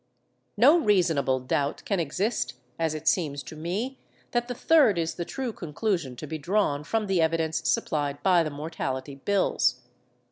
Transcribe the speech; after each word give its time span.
No 0.57 0.79
reasonable 0.79 1.39
doubt 1.41 1.83
can 1.85 1.99
exist, 1.99 2.55
as 2.79 2.95
it 2.95 3.07
seems 3.07 3.43
to 3.43 3.55
me, 3.55 3.99
that 4.31 4.47
the 4.47 4.55
third 4.55 4.97
is 4.97 5.13
the 5.13 5.25
true 5.25 5.53
conclusion 5.53 6.15
to 6.15 6.25
be 6.25 6.39
drawn 6.39 6.83
from 6.83 7.05
the 7.05 7.21
evidence 7.21 7.69
supplied 7.69 8.23
by 8.23 8.41
the 8.41 8.49
mortality 8.49 9.13
bills. 9.13 9.81